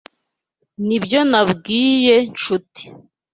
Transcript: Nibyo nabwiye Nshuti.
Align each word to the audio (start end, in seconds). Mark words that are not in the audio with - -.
Nibyo 0.87 1.19
nabwiye 1.31 2.15
Nshuti. 2.31 2.83